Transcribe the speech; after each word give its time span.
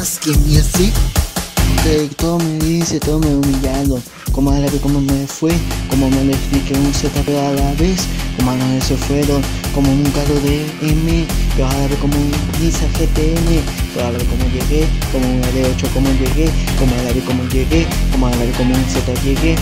más 0.00 0.18
que 0.18 0.30
mi 0.30 0.56
así. 0.56 0.90
Que 1.84 2.08
todo 2.16 2.38
me 2.38 2.58
dice, 2.64 2.98
todo 3.00 3.18
me 3.18 3.34
humillando. 3.34 4.00
Como 4.32 4.50
a 4.50 4.58
la 4.58 4.70
vez 4.70 4.80
como 4.80 4.98
me 4.98 5.26
fue, 5.26 5.52
como 5.90 6.08
me 6.08 6.24
le 6.24 6.32
expliqué 6.32 6.72
un 6.72 6.94
Z 6.94 7.10
pero 7.26 7.38
a 7.38 7.52
la 7.52 7.72
vez, 7.74 8.06
como 8.36 8.52
vez 8.52 8.84
se 8.84 8.96
fueron, 8.96 9.42
como 9.74 9.92
un 9.92 10.04
carro 10.16 10.36
de 10.40 10.64
M, 10.80 11.26
la 11.58 11.86
vez 11.88 11.98
como 12.00 12.14
un 12.16 12.30
Nissan 12.60 12.88
GTM, 12.94 13.48
la 13.96 14.10
vez 14.12 14.24
como 14.24 14.44
llegué, 14.54 14.86
como 15.12 15.26
un 15.26 15.42
D8 15.42 15.92
como 15.92 16.08
llegué, 16.12 16.48
como 16.78 16.94
a 16.94 17.02
la 17.02 17.12
vez 17.12 17.24
como 17.24 17.44
llegué, 17.48 17.86
como 18.12 18.26
a 18.28 18.30
la 18.30 18.36
vez 18.36 18.56
como 18.56 18.72
un 18.72 18.84
Z 18.84 19.12
llegué, 19.24 19.56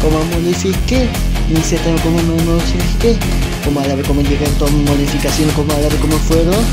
como 0.00 0.24
modifiqué, 0.32 1.08
mi 1.50 1.60
Z 1.60 1.82
como 2.02 2.16
me 2.22 2.42
modifiqué, 2.44 3.16
como 3.64 3.80
a 3.80 3.86
la 3.88 3.96
vez 3.96 4.06
como 4.06 4.22
llegué 4.22 4.46
todas 4.58 4.72
mis 4.72 4.88
modificaciones, 4.88 5.52
como 5.54 5.72
a 5.72 5.80
la 5.80 5.88
vez 5.88 6.00
como 6.00 6.16
fueron, 6.18 6.64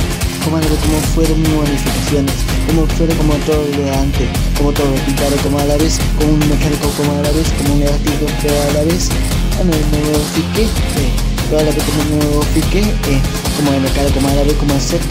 vez 0.47 0.79
como 0.79 0.99
fueron 1.13 1.41
mis 1.41 1.49
modificaciones, 1.51 2.33
como 2.67 2.87
fueron 2.87 3.17
como 3.17 3.33
todo 3.45 3.63
de 3.65 3.91
antes, 3.91 4.29
como 4.57 4.71
todo 4.71 4.87
pintado 5.05 5.35
como 5.43 5.59
a 5.59 5.65
la 5.65 5.77
vez, 5.77 5.99
como 6.17 6.33
un 6.33 6.39
mecánico 6.39 6.87
como 6.95 7.11
a 7.11 7.21
la 7.21 7.31
vez, 7.31 7.47
como 7.57 7.75
un 7.75 7.81
elástico 7.83 8.25
pero 8.41 8.55
a 8.55 8.73
la 8.73 8.83
vez, 8.83 9.09
a 9.59 9.63
me 9.63 9.75
modifiqué, 9.75 10.63
eh, 10.63 11.11
pero 11.49 11.59
a 11.59 11.63
la 11.63 11.71
vez 11.71 11.83
como 11.83 12.03
me 12.07 12.35
modifiqué, 12.35 12.79
eh, 12.79 13.21
como 13.57 13.73
el 13.73 13.81
mercado 13.81 14.09
como 14.13 14.27
a 14.29 14.33
la 14.33 14.43
vez 14.43 14.55
como 14.55 14.79
Z, 14.79 15.03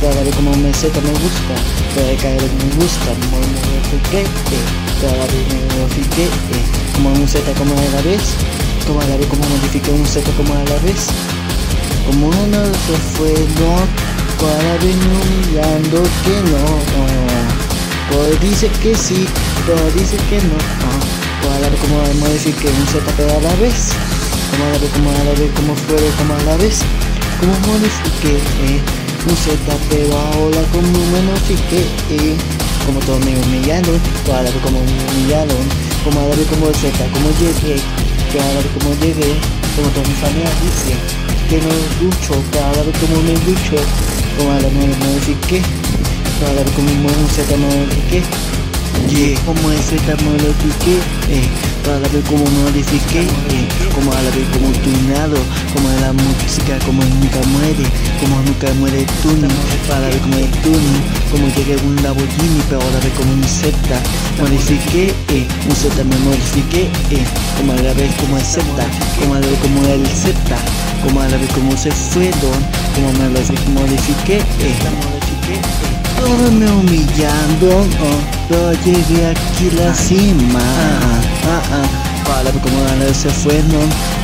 pero 0.00 0.12
a 0.12 0.14
la 0.14 0.22
vez 0.22 0.34
como 0.36 0.54
me 0.56 0.72
Z 0.72 0.94
me 1.00 1.10
gusta, 1.10 1.54
pero 1.94 2.06
la 2.06 2.42
vez 2.42 2.52
me 2.54 2.68
gusta, 2.78 3.10
como 3.18 3.36
me 3.42 3.58
modifiqué, 3.66 4.22
eh, 4.22 4.62
pero 5.00 5.12
a 5.12 5.16
la 5.18 5.26
vez 5.26 5.42
me 5.50 5.58
modifiqué, 5.74 6.24
eh, 6.24 6.64
como 6.94 7.10
un 7.12 7.26
Z 7.26 7.42
como 7.58 7.74
a 7.74 7.82
la 7.82 8.02
vez, 8.02 8.22
como 8.86 9.00
a 9.00 9.06
la 9.06 9.16
vez 9.16 9.26
como 9.26 9.42
modifiqué 9.42 9.90
un 9.90 10.06
Z 10.06 10.22
como 10.36 10.54
a 10.54 10.62
la 10.64 10.78
vez, 10.86 11.10
como 12.06 12.28
uno 12.28 12.60
se 12.64 12.96
fue 13.18 13.34
no, 13.60 14.17
para 14.38 14.74
humillando 14.78 16.02
que 16.24 16.36
no. 16.50 16.64
Pues 18.10 18.40
dice 18.40 18.70
que 18.82 18.94
sí, 18.94 19.26
pero 19.66 19.90
dice 19.92 20.16
que 20.30 20.40
no. 20.42 20.58
Pues 21.42 21.54
a 21.54 21.60
la 21.60 21.68
vez 21.68 21.80
como 21.80 21.98
modifique 22.20 22.68
un 22.68 22.86
Z 22.86 23.04
pero 23.16 23.36
a 23.36 23.40
la 23.40 23.54
vez. 23.56 23.90
Como 24.50 24.64
a 24.64 24.72
la 24.72 24.78
vez, 24.78 24.90
como 24.90 25.10
a 25.10 25.24
la 25.24 25.32
vez, 25.32 25.50
como 25.54 25.74
fue, 25.74 25.98
como 26.18 26.34
a 26.34 26.42
la 26.44 26.56
vez. 26.56 26.80
Como 27.40 27.52
modifique 27.66 28.38
eh, 28.66 28.80
un 29.28 29.36
Z 29.36 29.58
pero 29.90 30.18
ahora 30.18 30.62
como 30.72 30.88
modifique 30.88 31.86
eh, 32.10 32.36
como 32.86 33.00
todo 33.00 33.18
me 33.20 33.36
humillaron, 33.36 34.00
pues 34.24 34.38
a 34.38 34.42
la 34.42 34.50
vez 34.50 34.62
como 34.62 34.80
humillaron, 34.80 35.62
como 36.04 36.20
a 36.20 36.24
la 36.24 36.34
vez 36.34 36.46
como 36.48 36.72
Z, 36.72 36.88
como 37.12 37.28
llegué, 37.38 37.76
que 38.32 38.40
a 38.40 38.48
la 38.54 38.60
vez 38.64 38.72
como 38.78 38.94
llegué, 38.96 39.36
como 39.76 39.88
toda 39.92 40.08
mi 40.08 40.14
familia 40.14 40.50
dice 40.64 40.96
que 41.48 41.56
no 41.60 41.68
lucho, 42.00 42.42
que 42.50 42.58
a 42.58 42.72
la 42.72 42.82
vez 42.82 42.96
como 42.98 43.22
me 43.22 43.32
lucho, 43.44 43.76
como 44.38 44.52
a 44.52 44.54
la 44.54 44.62
vez 44.62 44.72
me 44.72 45.06
modifiqué 45.06 45.60
para 46.40 46.52
ver 46.54 46.70
cómo 46.72 46.88
un 46.88 47.28
Z 47.28 47.56
modifiqué 47.56 48.22
yeah. 49.10 49.38
como 49.44 49.70
el 49.70 49.78
Z 49.78 49.98
modifiqué 50.22 50.94
eh, 51.28 51.48
para 51.84 51.98
ver 51.98 52.22
cómo 52.30 52.44
modifiqué 52.62 53.22
eh, 53.22 53.66
como 53.94 54.12
a 54.12 54.22
la 54.22 54.30
vez 54.30 54.46
como 54.54 54.70
tunado 54.78 55.36
como 55.74 55.88
la 56.00 56.12
música 56.12 56.78
como 56.86 57.02
nunca 57.02 57.42
muere 57.50 57.84
como 58.20 58.40
nunca 58.42 58.72
muere 58.78 59.04
tuning 59.22 59.50
para 59.88 60.06
ver 60.06 60.18
como 60.20 60.36
el 60.36 60.50
tuning 60.62 61.02
como 61.30 61.48
llegué 61.54 61.76
un 61.84 61.96
Lamborghini 62.02 62.62
pero 62.68 62.80
ahora 62.80 63.00
vez 63.00 63.12
como 63.18 63.32
un 63.32 63.44
Z. 63.44 63.74
Modifiqué 64.40 65.12
eh, 65.34 65.46
un 65.68 65.74
Z 65.74 66.04
me 66.04 66.16
modifiqué 66.18 66.82
eh, 67.10 67.26
como 67.56 67.72
a 67.72 67.76
la 67.76 67.92
vez 67.94 68.14
como 68.20 68.38
el 68.38 68.44
Z. 68.44 68.62
Como 69.18 69.34
a 69.34 69.40
la 69.40 69.46
vez 69.46 69.58
como 69.58 69.82
el 69.84 70.06
Z. 70.06 70.56
Como 71.04 71.20
a 71.20 71.28
la 71.28 71.36
vez 71.36 71.50
como 71.52 71.76
se 71.76 71.90
fue 71.90 72.30
don 72.40 72.87
como 72.98 73.12
me 73.12 73.28
lo 73.28 73.80
modifiqué 73.80 74.38
eh, 74.38 74.74
todo 76.18 76.50
me 76.50 76.68
humillando, 76.68 77.78
oh, 77.78 78.20
pero 78.48 78.72
llegué 78.84 79.26
aquí 79.28 79.70
la 79.76 79.94
cima. 79.94 80.58
Ah, 80.58 81.20
ah, 81.46 81.62
ah. 81.72 82.24
Para 82.26 82.42
ver 82.42 82.54
cómo 82.60 82.76
ahora 82.80 83.14
se 83.14 83.30
fue, 83.30 83.54
no. 83.70 83.78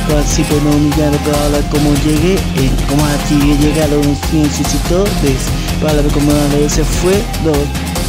Pero 0.07 0.21
sí, 0.27 0.43
pero 0.47 0.61
me 0.61 0.75
humillaron, 0.75 1.19
pero 1.23 1.37
ahora 1.37 1.59
como 1.71 1.93
llegué, 2.03 2.35
eh, 2.35 2.69
como 2.89 3.03
aquí 3.05 3.35
llegaron 3.61 4.01
necesito 4.33 5.05
para 5.81 6.01
ver 6.01 6.11
cómo 6.11 6.31
ahora 6.31 6.69
se 6.69 6.83
fue, 6.83 7.23
no. 7.43 7.53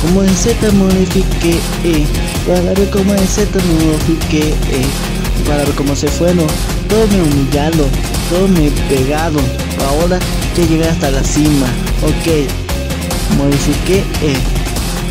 Como 0.02 0.22
en 0.24 0.36
Z 0.36 0.70
modifiqué, 0.72 1.54
eh, 1.84 2.04
para 2.46 2.74
ver 2.74 2.90
cómo 2.90 3.14
en 3.14 3.26
Z 3.26 3.48
modifiqué, 3.54 4.48
eh, 4.50 4.86
para 5.46 5.64
ver 5.64 5.74
cómo 5.74 5.94
se 5.94 6.08
fue, 6.08 6.34
no. 6.34 6.44
Todo 6.88 7.06
me 7.06 7.22
humillaron, 7.22 7.88
todo 8.28 8.48
me 8.48 8.70
pegaron, 8.88 9.44
ahora 9.88 10.18
que 10.54 10.66
llegué 10.66 10.88
hasta 10.88 11.10
la 11.10 11.22
cima, 11.22 11.66
ok 12.02 12.66
modifiqué 13.36 13.98
eh, 14.22 14.36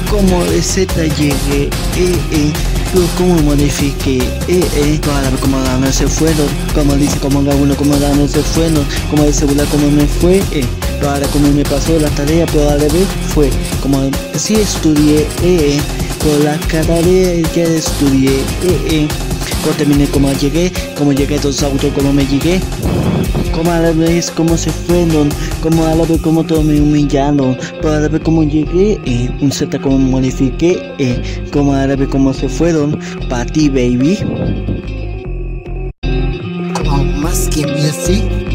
como 0.10 0.44
de 0.46 0.62
Z 0.62 0.94
llegué 1.16 1.70
eh, 1.98 2.20
eh, 2.32 2.52
pero 2.94 3.06
como 3.18 3.36
modifiqué 3.42 4.18
eh, 4.48 4.64
eh, 4.76 5.00
para 5.06 5.30
como 5.38 5.58
no 5.60 5.92
se 5.92 6.08
fueron 6.08 6.48
como 6.74 6.96
dice 6.96 7.18
como 7.20 7.40
uno 7.40 7.76
como 7.76 7.96
no 7.96 8.28
se 8.28 8.42
fueron 8.42 8.86
como 9.10 9.24
dice 9.24 9.46
Bula 9.46 9.66
como 9.66 9.90
me 9.92 10.06
fue 10.06 10.42
eh, 10.52 10.66
para 11.02 11.28
como 11.28 11.50
me 11.50 11.64
pasó 11.64 12.00
la 12.00 12.10
tarea 12.10 12.46
pero 12.46 12.70
a 12.70 12.76
la 12.76 12.86
vez 12.86 13.08
fue 13.34 13.50
como 13.82 14.10
si 14.38 14.56
estudié 14.56 15.22
eh, 15.44 15.78
eh, 15.78 15.82
por 16.24 16.44
la 16.44 16.58
carrera 16.68 17.50
que 17.54 17.64
estudié 17.78 18.40
eh, 18.64 18.80
eh, 18.90 19.08
cuando 19.66 19.84
terminé 19.84 20.08
como 20.08 20.32
llegué 20.34 20.72
como 20.96 21.12
llegué 21.12 21.40
a 21.40 21.42
los 21.42 21.64
autos 21.64 21.92
como 21.94 22.14
me 22.14 22.24
llegué 22.28 22.62
como 23.52 23.72
a 23.72 23.80
la 23.80 23.92
vez 23.94 24.30
como 24.30 24.58
se 24.58 24.70
fueron, 24.70 25.30
como 25.64 25.86
a 25.86 25.96
la 25.96 26.06
vez 26.06 26.22
como 26.22 26.44
todo 26.44 26.62
me 26.62 26.80
humillaron, 26.80 27.58
pero 27.82 27.94
a 27.94 28.00
la 28.02 28.20
como 28.20 28.44
llegué, 28.44 29.00
eh, 29.06 29.30
un 29.42 29.52
Z 29.52 29.80
como 29.80 29.98
modifiqué, 29.98 30.94
eh, 31.00 31.22
como 31.54 31.74
a 31.74 31.88
la 31.88 31.96
vez 31.96 32.10
como 32.10 32.34
se 32.34 32.50
fueron, 32.50 33.00
para 33.30 33.46
ti 33.46 33.70
baby. 33.70 34.20
Como 36.84 37.04
más 37.22 37.48
que 37.48 37.64
así. 37.64 38.55